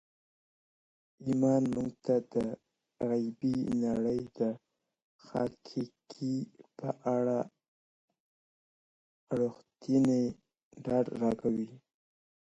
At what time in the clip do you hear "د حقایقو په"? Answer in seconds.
4.37-6.89